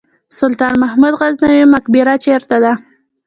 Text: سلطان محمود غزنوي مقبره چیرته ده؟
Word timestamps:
سلطان 0.39 0.73
محمود 0.83 1.13
غزنوي 1.21 1.65
مقبره 1.73 2.13
چیرته 2.23 2.57
ده؟ 2.63 2.73